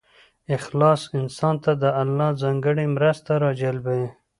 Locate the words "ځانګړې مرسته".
2.41-3.31